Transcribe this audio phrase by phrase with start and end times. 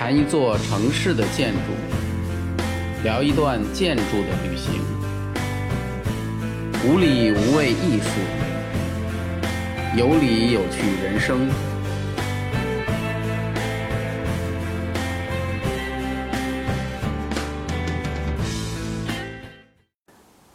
[0.00, 1.58] 谈一座城市的建筑，
[3.04, 4.80] 聊一段建筑的旅行。
[6.82, 8.08] 无理无畏艺术，
[9.94, 11.46] 有理有趣人生。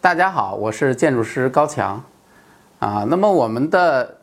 [0.01, 2.03] 大家好，我是建筑师高强。
[2.79, 4.17] 啊，那么我们的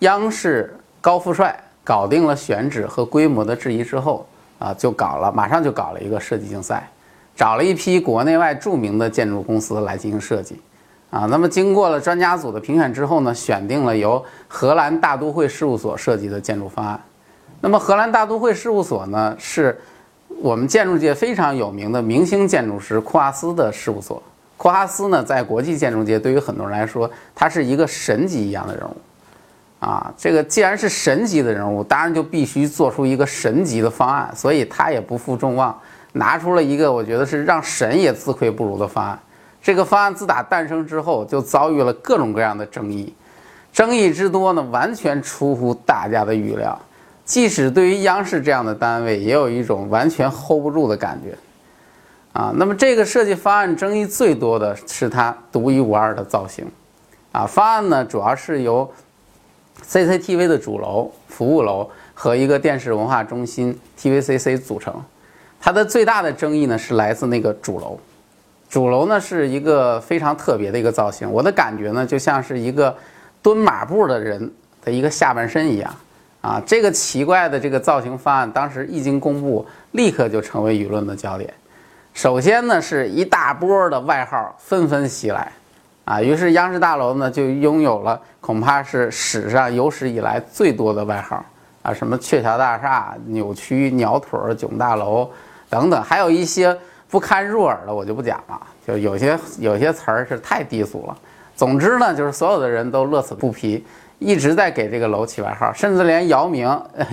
[0.00, 4.28] 央视高富帅搞定了选址和规模的质疑之后，
[4.58, 6.88] 啊，就搞了，马上就搞了一个设计竞赛，
[7.36, 10.60] 找了一批国内外著名的建筑公司来进行设计。
[11.10, 17.00] 啊，那么经过了专家组的评选之后呢，选定了由荷兰大都会事务所设计的建筑方案。
[17.60, 19.80] 那么荷兰大都会事务所呢，是
[20.40, 24.22] 我们建筑界非常有名的明星建筑师库哈斯的事务所。
[24.58, 28.94] 库哈斯呢，在国际建筑界对于很多人来说，他是一个神级一样的人物，
[29.80, 35.78] 啊，这个既然是神级的人物，当然就必须做出一个神级的方案，所以他也不负众望，
[36.12, 39.18] 拿出了一个我觉得是让神也自愧不如的方案。
[39.62, 43.14] 这个方案自打诞生之后，就遭遇了各种各样的争议，
[43.72, 46.76] 争议之多呢，完全出乎大家的预料，
[47.24, 51.36] 即使对于央视这样的单位，也有一种完全 hold 不住的感觉。
[52.32, 56.64] 啊，那么这个设计方案争议最多的是它独一无二的造型，
[57.32, 58.88] 啊，方案呢主要是由
[59.86, 64.94] CCTV 的主楼、服务楼和一个电视文化中心 TVCC 组成，
[65.60, 67.98] 它的最大的争议呢是来自那个主楼，
[68.68, 72.94] 主楼呢是一个非常特别的一个造型，我的感觉呢就像是一个
[73.42, 74.52] 蹲马步的人
[74.84, 75.94] 的一个下半身一样，
[76.40, 81.52] 啊，这个奇怪的这个造型方案当时一经公布，立刻就成为舆论的焦点。
[82.12, 85.52] 首先呢，是一大波的外号纷纷袭来，
[86.08, 91.44] 啊，于是央视大楼呢就拥有了恐怕是史上有史以来最多的外号，
[91.82, 95.30] 啊，什么鹊桥大厦、扭曲鸟腿儿、囧大楼
[95.68, 96.74] 等等，还有一些
[97.10, 101.14] 不堪入耳的，我就不讲了，就有些有些词儿是太低俗了。
[101.54, 103.84] 总之呢，就是所有的人都乐此不疲，
[104.18, 106.66] 一直在给这个楼起外号，甚至连姚明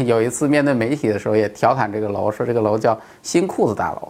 [0.05, 4.09] 有一次面对媒体的时候也调侃这个楼，说这个楼叫新裤子大楼。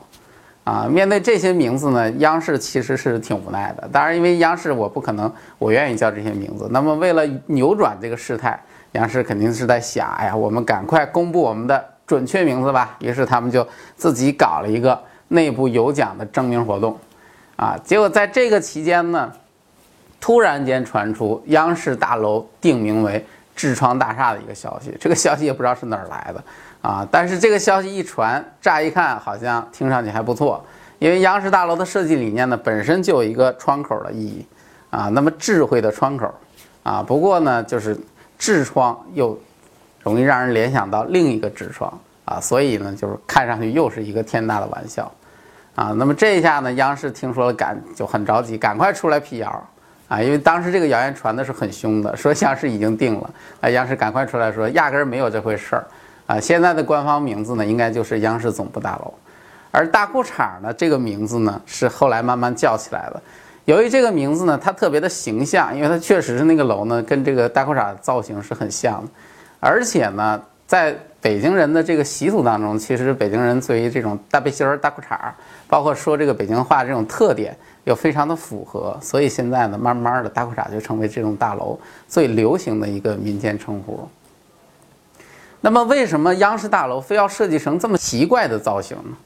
[0.65, 3.87] 啊，面对这些名字呢，央视其实是挺无奈的。
[3.91, 6.67] 当然，因为央视我不可能，我愿意叫这些名字。
[6.71, 8.59] 那么，为了扭转这个事态，
[8.93, 12.97] 央视肯定是在想，哎呀，我们赶快公布我们的准确名字吧。
[12.99, 13.65] 于是他们就
[13.95, 16.97] 自己搞了一个内部有奖的征名活动，
[17.57, 19.31] 啊，结果在这个期间呢，
[20.19, 23.23] 突然间传出央视大楼定名为
[23.55, 24.97] 痔疮大厦的一个消息。
[24.99, 26.43] 这个消息也不知道是哪儿来的。
[26.85, 27.07] 啊！
[27.09, 30.63] 但是这个消息一传，乍一看好像听上去还不错，
[30.99, 34.45] 因为央视大楼的设计理念呢本身就有一个窗口的意义，
[34.91, 36.31] 啊，那么智慧的窗口，
[36.83, 37.97] 啊，不过呢就是
[38.39, 39.35] 痔疮又
[40.03, 41.91] 容易让人联想到另一个痔疮，
[42.23, 45.11] 啊，所以呢就是看上去又是一个天大的玩笑，
[45.73, 49.67] 啊，那么这一下呢央视听说了赶就很着急，赶快出来辟谣，
[50.07, 53.29] 啊，因为当时这个谣言传的是很凶的，说央视已经定了，
[53.61, 55.83] 啊，央视赶快出来说压根儿没有这回事儿。
[56.27, 59.13] 啊，现在的官方名字呢，应该就是央视总部大楼，
[59.71, 63.21] 而大裤衩呢，这个名字呢，是后来慢慢叫起来的。
[63.65, 69.09] 由于这个名字呢，它特别的形象，因为它确实是那个楼呢，跟这个大裤衩造型是很像的。
[69.59, 75.17] 而且呢，在北京人的这个习俗当中，其实北京人对于这种大背心儿、大裤衩，
[75.67, 78.97] 包括说这个北京话这种特点，又非常的符合。
[79.01, 84.07] 所以现在呢，慢慢的大裤衩就成为这种大楼最流行的一个民间称呼。
[85.65, 89.17] 那么为什么央视大楼非要设计成这么奇怪的造型呢？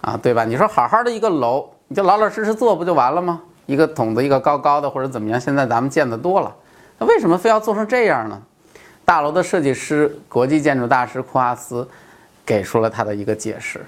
[0.00, 0.44] 啊，对吧？
[0.44, 3.42] 你说好好的一个楼，你就老老实实做不就完了吗？
[3.66, 5.40] 一个筒子，一个高高的或者怎么样？
[5.40, 6.54] 现在咱们见得多了，
[7.00, 8.40] 那为什么非要做成这样呢？
[9.04, 11.84] 大楼的设计师、国际建筑大师库哈斯
[12.46, 13.80] 给出了他的一个解释。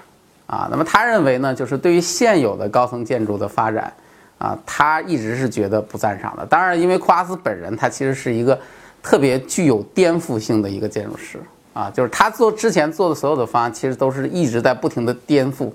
[0.47, 3.93] 啊，那么他认为呢，就是对于现有的高层建筑的发展，
[4.37, 6.45] 啊，他一直是觉得不赞赏的。
[6.45, 8.59] 当然，因为库哈斯本人他其实是一个
[9.01, 11.39] 特别具有颠覆性的一个建筑师。
[11.75, 15.69] 啊，就是他做之前做的所有的方案，其实都是一直在不停的颠覆，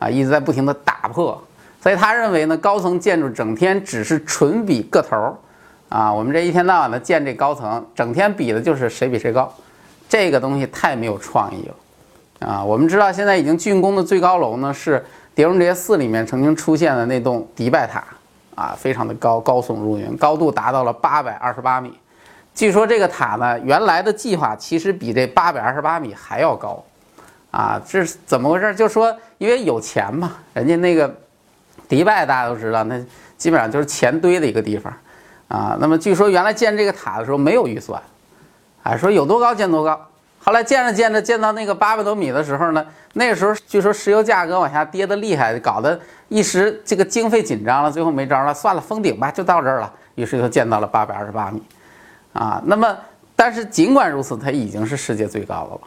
[0.00, 1.40] 啊，一直在不停的打破，
[1.80, 5.34] 所以他认为呢，高层建筑整天只是纯比个头儿，
[5.90, 9.54] 啊，我们这一天到晚的建这高层，整天比的就是谁比谁高，
[10.08, 15.06] 这个东西太没有创意了，啊，我们知道现在已经竣工的最高楼呢是
[15.36, 18.02] 碟中谍四里面曾经出现的那栋迪拜塔，
[18.56, 21.96] 啊，非常的高，高耸入云，高度达到了八百二十八米。
[22.58, 26.84] 据说这个塔呢，原来的计划其实比这八百二十八米还要高，
[27.52, 28.74] 啊，这是怎么回事？
[28.74, 31.08] 就说因为有钱嘛，人家那个
[31.88, 33.00] 迪拜大家都知道，那
[33.36, 34.92] 基本上就是钱堆的一个地方，
[35.46, 38.02] 啊，那么据说原来建这个塔的时候没有预算，
[38.82, 39.96] 啊，说有多高建多高，
[40.40, 45.96] 后来建着建着，建到那个八百多米的时候呢，那个时候据说石油价格往下跌的厉害，搞得
[46.26, 49.92] 一时这个经费紧张了，最后没招了，算了，封顶吧，就到这儿了。
[50.16, 51.62] 于是就建到了八百二十八米，
[52.32, 52.96] 啊，那么
[53.34, 55.80] 但是尽管如此，它已经是世界最高的了。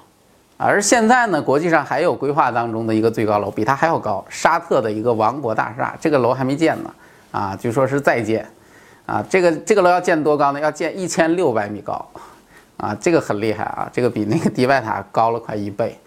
[0.58, 6.94] 而现在呢，国际上还有规划当中的一个最高楼，比它还要高，沙特的一个王国大厦，这个楼还没建呢，
[7.32, 8.48] 啊，据说是在建，
[9.08, 10.60] 啊，这个这个楼要建多高呢？
[10.60, 12.08] 要建一千六百米高，
[12.78, 15.98] 啊，这个很厉害啊，这个比那个迪拜塔高了快一倍，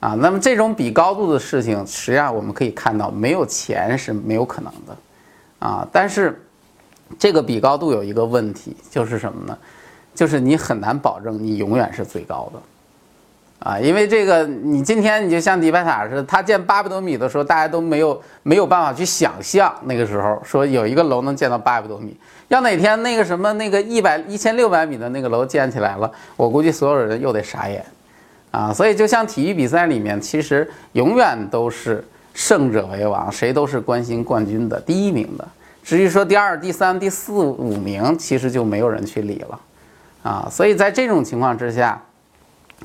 [0.00, 4.96] 啊，那么这种比高度的事情，实际上我们可以看到，没有钱是没有可能的，
[5.60, 6.44] 啊，但是
[7.16, 9.56] 这个比高度有一个问题，就是什么呢？
[10.20, 12.60] 就是你很难保证你永远是最高的。
[13.66, 22.14] 啊，因为这个，你今天你就像迪拜塔似的，它建八百多米的时候，大家都没有没有办法去想象那个时候说有一个楼能建到八百多米。
[22.48, 27.82] 要哪天那个什么那个一百一千六百米的那个楼建起来了，我估计所有人又得傻眼。
[28.50, 35.48] 啊，所以就像体育比赛里面，其实永远都是胜者为王，谁都是关心冠军的第一名的。
[35.82, 39.58] 至于说第二、第三、第四、五名，其实就没有人去理了。
[40.22, 42.00] 啊，所以在这种情况之下。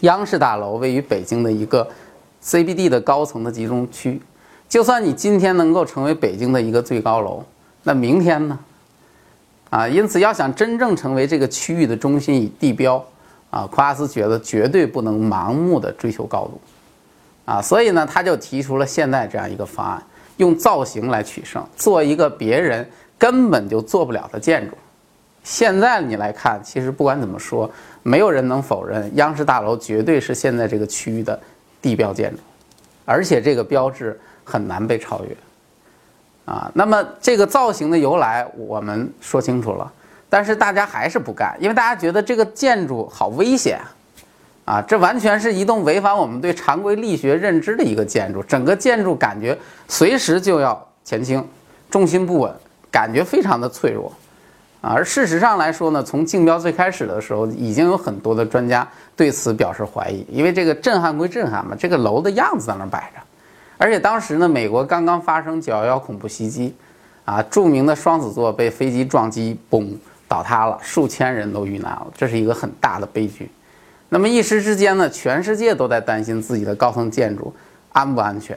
[0.01, 1.87] 央视大楼位于北京的一个
[2.43, 4.21] CBD 的高层的集中区，
[4.67, 7.41] 就算你今天能够成为北京的一个最高楼，
[7.83, 8.59] 那明天呢？
[9.69, 13.01] 啊，因此要想真正成为这个区域的中心与地标，
[13.49, 16.59] 啊，库阿斯觉得绝对不能盲目的追求高度，
[17.45, 20.03] 啊，所以呢，他就提出了现在这样一个方案，
[20.35, 22.85] 用造型来取胜，做一个别人
[23.17, 24.75] 根本就做不了的建筑。
[25.45, 27.71] 现在你来看，其实不管怎么说。
[28.07, 31.39] 没有人能否认，央视大楼绝对是现在这个区域的
[31.81, 32.37] 地标建筑，
[33.03, 35.35] 而且这个标志很难被超越。
[36.45, 39.91] 啊，那么这个造型的由来我们说清楚了，
[40.29, 43.79] 但是大家还是不干，因为大家觉得这个建筑好危险
[44.65, 44.79] 啊！
[44.81, 49.57] 这完全是一栋违反我们对常规力学认知的一个建筑，整个建筑感觉
[49.87, 51.43] 随时就要前倾，
[51.89, 52.53] 重心不稳，
[52.91, 54.13] 感觉非常的脆弱。
[54.87, 63.21] 而事实上来说呢，从竞标最开始的时候，已经有很多的专家对此表示怀疑，因为这个震撼归震撼嘛，这个楼的样子在那摆着，
[63.77, 66.75] 而且当时呢，美国刚刚发生九幺幺恐怖袭击，
[67.23, 69.87] 啊，著名的双子座被飞机撞击，嘣，
[70.27, 73.49] 倒塌了，数千人都遇难了，这是一个很大的悲剧。
[74.09, 77.51] 那么一时之间呢，全世界都在担心自己的高层建筑
[77.91, 78.55] 安不安全。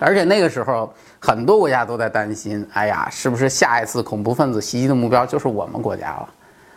[0.00, 6.28] 而且那个时候，很多国家都在担心，哎呀，是不是下一次恐怖分子袭击的目标就是我们国家了？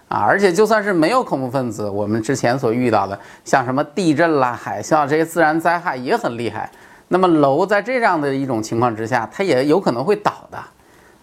[0.10, 6.72] 啊，而且就算是没有恐怖分子，我们之前所遇到的，像什么地震啦、海啸这些自然灾害也很厉害。
[7.10, 10.58] 那么楼在这样的一种情况之下，它也有可能会倒的，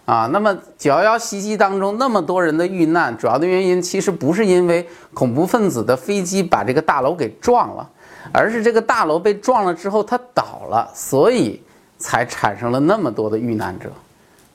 [0.05, 7.89] 啊，那么九幺幺袭击当中那么多人的遇难，主要的原因其实不是因为恐怖分子的飞机把这个大楼给撞了，
[8.31, 11.63] 而是这个大楼被撞了之后它倒了，所以。
[12.05, 13.89] 才产生了那么多的遇难者，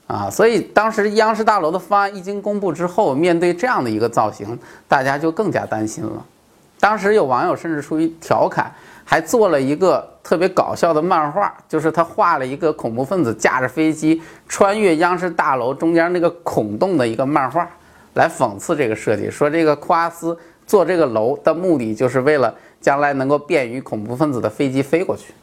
[0.06, 4.56] 啊，所以当时央视大楼的方案一经公布之后，面对这样的一个造型，
[4.86, 6.24] 大家就更加担心了。
[6.78, 8.70] 当时有网友甚至出于调侃，
[9.04, 17.68] 还做了一个特别搞笑的漫画，就是他画了一个恐怖分子驾着飞机穿越央视大楼中间那个孔洞的一个漫画，
[18.14, 20.38] 来讽刺这个设计，说这个库阿斯
[20.68, 25.34] 做这个楼的目的就是为了将来能够便于恐怖分子的飞机飞过去。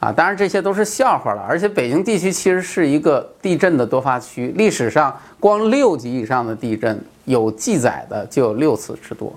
[0.00, 1.42] 啊，当然这些都是笑话了。
[1.42, 9.32] 而且北京地区其实是一个地震的多发区，历史上光六级以上的地震有记载的就有六次之多。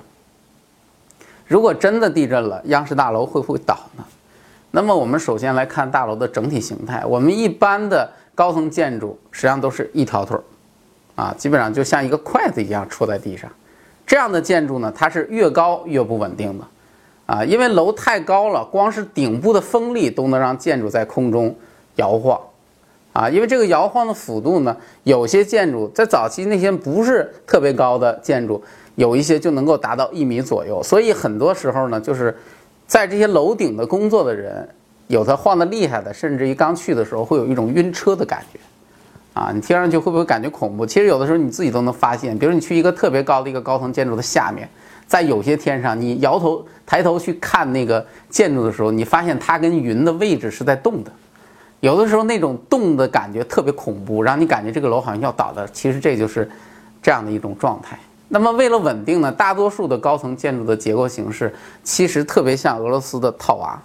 [1.48, 4.04] 如果真的地震了，央视大楼会不会倒呢？
[4.70, 7.06] 那么我们首先来看大楼的整体形态。
[7.06, 10.44] 我们一般的高层建筑实际上都是一条腿儿，
[11.16, 13.52] 啊，基本上就像一个筷子一样戳在地上。
[14.08, 16.66] 这样的建筑呢，它是越高越不稳定的。
[17.32, 21.56] 啊，因为楼太高了，光是顶部的风力都能让建筑在空中
[21.96, 22.38] 摇晃，
[23.14, 28.62] 啊，因为这个摇晃的幅度呢，有些建筑在早期那些不是特别高的建筑，
[28.96, 32.38] 有一些就能够达到一米左右，所以很多时候呢，就是
[32.86, 34.68] 在这些楼顶的工作的人，
[35.08, 38.60] 有的晃得厉害的，甚至于刚去的时候会有一种晕车的感觉，
[39.34, 40.86] 啊，你听上去会不会感觉恐怖？
[40.86, 44.68] 其实有的时候你自己都能发现，比如你去一个特别高的一个高层建筑的下面。
[45.12, 51.12] 在有些天上，你摇头抬头去看那个建筑的时候，你发现它跟云的位置是在动的。
[51.82, 55.68] 有的时候那种动的感觉特别恐怖，让你感觉这个楼好像要倒的。
[55.68, 56.50] 其实这就是
[57.04, 58.00] 这样的一种状态。
[58.30, 61.54] 那么为了稳定呢，大多数的高层建筑的结构形式
[61.84, 63.78] 其实特别像俄罗斯的套娃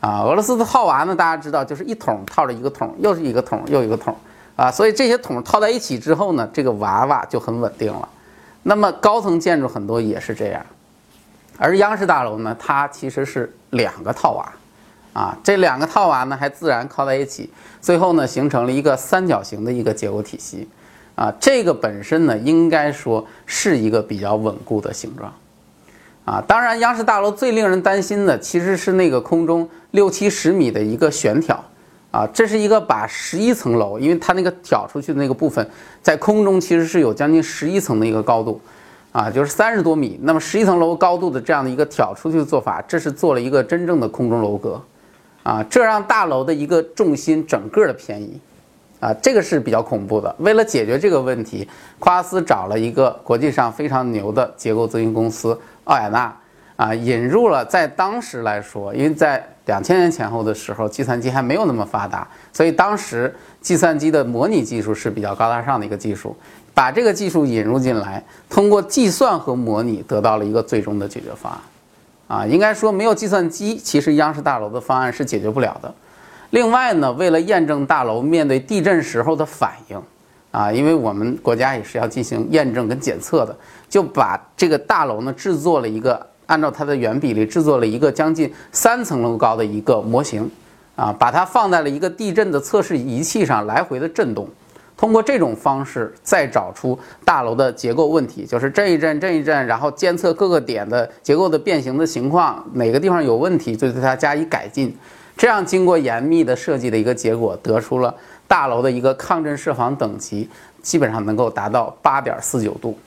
[0.00, 0.22] 啊。
[0.22, 4.16] 俄罗斯的套娃呢，大家知道就是一桶套着一个桶，又是一个桶又一个桶
[4.56, 4.70] 啊。
[4.70, 8.08] 所以这些桶套在一起之后呢，这个娃娃就很稳定了。
[8.62, 10.64] 那么高层建筑很多也是这样，
[11.56, 14.52] 而央视大楼呢，它其实是两个套瓦，
[15.14, 17.50] 啊，这两个套瓦呢还自然靠在一起，
[17.80, 20.68] 最后呢形成了一个三角形的一个结构体系，
[21.14, 25.32] 啊，这个本身呢应该说是一个比较稳固的形状，
[26.24, 31.64] 啊，当然央视大楼最令人担心的其实是那个空中六七十米的一个悬挑，
[32.10, 35.68] 啊，这是一个把十一层楼，因为它那个挑出去的那个部分
[36.02, 38.60] 在空中其实是有将近十一层的一个高度。
[39.10, 44.80] 啊，就是三十多米，那么十一层楼高度的这样的一个挑出去的做法，这是做了一个真正的空中楼阁，
[45.42, 48.38] 啊，这让大楼的一个重心整个的偏移，
[49.00, 50.32] 啊，这个是比较恐怖的。
[50.38, 51.66] 为了解决这个问题，
[51.98, 56.36] 夸斯找了一个国际上非常牛的结构咨询公司奥雅纳，
[56.76, 66.34] 啊，引入了在当时来说，因为在两千年前后的时候，计算机还没有那么发达，所以当时计算机的模拟技术是比较高大上的一个技术。
[66.72, 75.92] 把这个技术引入进来，通过计算和模拟得到了一个最终的解决方案，啊，应该说没有计算机，其实央视大楼的方案是解决不了的。
[76.50, 80.00] 另外呢，为了验证大楼面对地震时候的反应，
[80.50, 83.54] 啊，因为我们国家也是要进行验证跟检测的，
[83.88, 90.50] 就把这个大楼呢制作了一个按照它的原比例制作了一个将近三层楼高的一个模型，
[90.96, 94.48] 啊，把它放在了一个地震的测试仪器上来回的震动。
[94.96, 104.92] 通过这种方式再找出大楼的结构问题，就是震一震，震一震，然后监测各个点的结构的变形的情况，哪个地方有问题就对它加以改进。
[105.36, 108.12] 这样经过严密的设计的一个结果，得出了
[108.48, 110.48] 大楼的一个抗震设防等级，
[110.82, 112.98] 基本上能够达到八点四九度。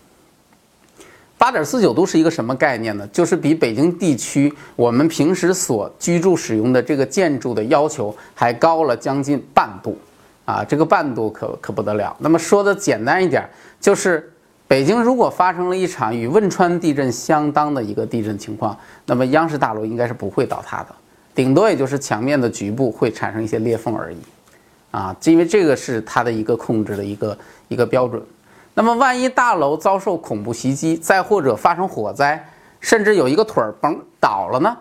[1.42, 3.08] 八点四九度是一个什么概念呢？
[3.08, 9.98] 就是比北京地区我们平时所居住使用的这个建筑的要求还高了将近半度。
[10.46, 12.16] 啊，这个半度可可不得了。
[12.20, 14.32] 那么说的简单一点，就是
[14.68, 20.90] 北京如果发生了一场与汶川地震相当的一个地震情况，那么央视大楼应该是不会倒塌的，
[21.34, 24.18] 顶多也就是墙面的局部会产生一些裂缝而已。
[24.92, 27.36] 啊，因为这个是它的一个控制的一个
[27.68, 28.22] 一个标准。
[28.74, 32.48] 那么万一大楼遭受恐怖袭击，再或者发生火灾，
[32.80, 34.78] 甚至有一个腿儿崩倒了呢？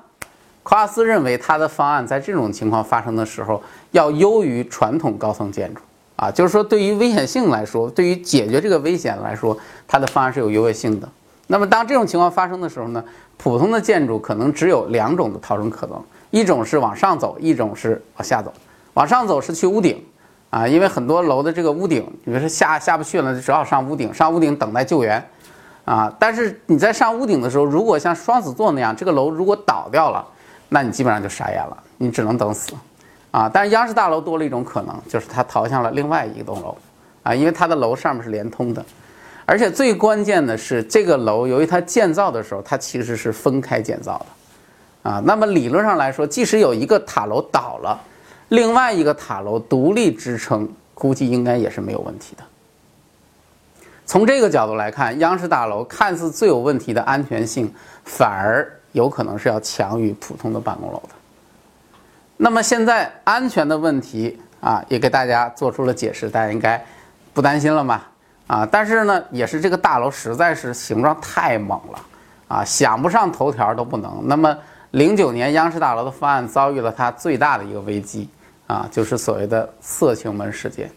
[0.62, 3.62] 夸斯认为他的方案在这种情况发生的时候。
[3.92, 5.80] 要优于传统高层建筑
[6.14, 11.08] 啊，就是说对于危险性来说，对于解决这个危险来说，它的方案是有优越性的。
[11.48, 13.04] 那么当这种情况发生的时候呢，
[13.36, 18.52] 普通的建筑可能只有两种的逃生可能，一种是往上走，一种是往下走。
[18.94, 20.00] 往上走是去屋顶
[20.50, 25.24] 啊，因为很多楼的这个屋顶，比如说下下不去了，就只好上屋顶，上屋顶等待救援
[25.84, 26.12] 啊。
[26.18, 30.26] 但是你在上屋顶的时候，如果像双子座那样，这个楼如果倒掉了，
[30.68, 32.72] 那你基本上就傻眼了，你只能等死。
[33.30, 36.76] 啊，但是央视大楼多了一种可能，就是它逃向了另外一栋楼，
[37.22, 38.84] 啊，因为它的楼上面是连通的，
[39.46, 48.00] 而且最关键的是，这个楼由于它建造的时候，它其实是分开建造的，啊，那么理论上来说，即使有一个塔楼倒了，
[48.50, 52.42] 另外一个塔楼独立支撑，估计应该也是没有问题的。
[54.04, 57.72] 从这个角度来看，央视大楼看似最有问题的安全性，
[58.04, 61.14] 反而有可能是要强于普通的办公楼的。
[62.36, 66.84] 那么现在安全的问题啊，也给大家做出了解释，大家应该
[67.32, 68.02] 不担心了嘛？
[68.48, 72.00] 啊，但是呢，也是这个大楼实在是形状太猛了
[72.48, 74.20] 啊，想不上头条都不能。
[74.24, 74.58] 那么
[74.90, 78.28] 零九年央视大楼的方案遭遇了它最大的一个危机
[78.70, 80.88] 啊，就是所谓的色情门事件。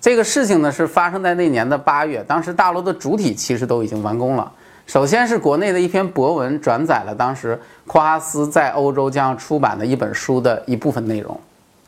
[0.00, 4.52] 这个事情呢是发生在那年的八月，当时大楼的主体其实都已经完工了。
[4.86, 11.40] 首先是国内的一篇博文转载了当时库哈斯在欧洲将要出版的一本书的一部分内容，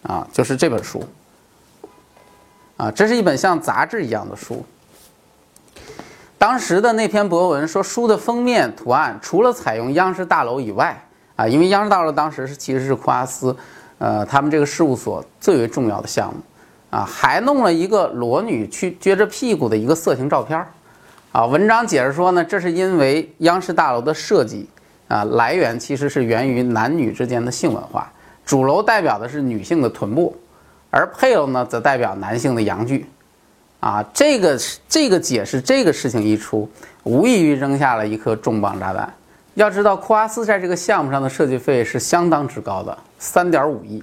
[0.05, 1.05] 啊，就是这本书，
[2.77, 4.65] 啊，这是一本像杂志一样的书。
[6.39, 13.57] 当时的那篇博文说，书的封面图案除了采用央视大楼以外，啊，因为央视大楼当时是其实是库哈斯，
[13.99, 16.41] 呃，他们这个事务所最为重要的项目，
[16.91, 20.65] 啊，还弄了一个裸女去撅着屁股的一个色情照片。
[21.31, 24.67] 啊，文章解释说呢，这是因为央视大楼的设计
[25.09, 28.11] 啊，来源其实是源于男女之间的性文化。
[28.47, 30.35] 主楼代表的是女性的臀部，
[30.91, 33.05] 而配楼呢则代表男性的阳具。
[33.81, 36.69] 啊，这个这个解释，这个事情一出，
[37.03, 39.13] 无异于扔下了一颗重磅炸弹。
[39.59, 44.01] 要知道，库阿斯在这个项目上的设计费是相当之高的，三点五亿。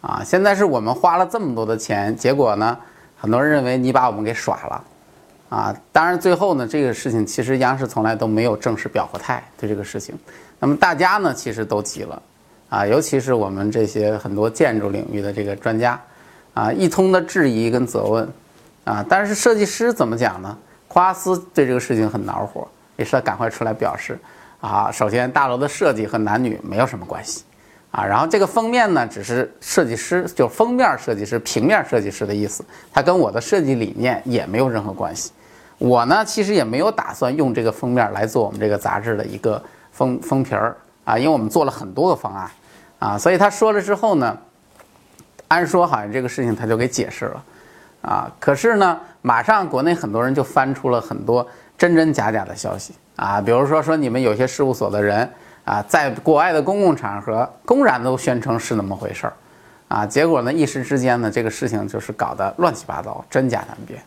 [0.00, 2.74] 啊，现在是我们花了这么多的钱，结果呢，
[3.18, 4.84] 很多人认为你把我们给耍了。
[5.50, 10.18] 啊，当然，最后呢，这个事情其实央视从来都没有正式表过态对这个事情。
[10.58, 12.22] 那么大家呢，其实都急了，
[12.70, 16.00] 啊，尤其是我们这些很多建筑领域的这个专家，
[16.54, 18.26] 啊，一通的质疑跟责问，
[18.84, 20.56] 啊，但是设计师怎么讲呢？
[20.88, 24.18] 夸斯对这个事情很恼火，也是要赶快出来表示，
[24.60, 27.44] 啊，首先大楼的设计和男女没有什么关系，
[27.90, 35.32] 啊，然后这个封面呢，只是设计师就封面设计师、平面设计师的意思，它跟我的设计理念也没有任何关系。
[35.78, 42.50] 我呢，其实也没有打算用这个封面来做我们这个杂志的一个封封皮儿啊，因为我们做了很多个方案
[42.98, 44.36] 啊，所以他说了之后呢，
[45.48, 47.44] 按说好像这个事情他就给解释了
[48.00, 51.46] 啊，可是呢，马上国内很多人就翻出了很多
[51.78, 55.28] 真真假假的消息啊，比如说说你们有些事务所的人
[55.64, 59.32] 啊，在国外的公共场合公然都宣称是那么回事儿
[59.88, 64.00] 啊，结果呢，一时之间呢，这个事情就是搞得乱七八糟，真假难辨。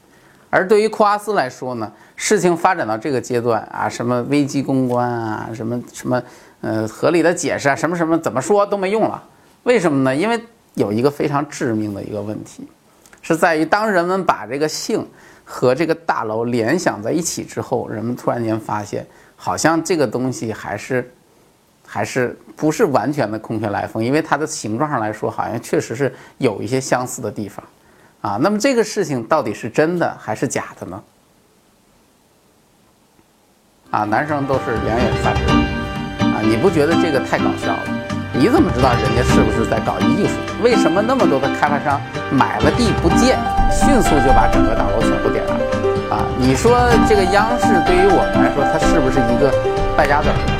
[0.49, 6.21] 而对于库阿斯来说呢，事情发展到这个阶段啊，什么危机公关啊，什么什么，
[6.61, 9.23] 呃，合理的解释啊，什么什么怎么说都没用了。
[9.63, 10.15] 为什么呢？
[10.15, 10.41] 因为
[10.73, 12.67] 有一个非常致命的一个问题，
[13.21, 15.07] 是在于当人们把这个性
[15.51, 19.03] 和这个大楼联想在一起之后，人们突然间发现，
[19.35, 21.11] 好像这个东西还是
[21.87, 27.65] 还是不是完全的空穴来风，因为它的形状上来说，好像确实是有一些相似的地方。
[28.21, 31.03] 啊，那么这个事情到底是真的还是假的呢？
[33.89, 35.41] 啊，男生都是两眼发直，
[36.25, 38.08] 啊，你不觉得这个太搞笑了？
[38.39, 40.63] 你怎么知道人家是不是在搞艺术？
[40.63, 41.99] 为什么那么多的开发商
[42.31, 43.37] 买了地不建，
[43.69, 45.57] 迅速就把整个大楼全部点燃？
[46.09, 49.53] 啊，你说这个央视对于我们来说，它是不是一个
[49.97, 50.58] 败家子儿？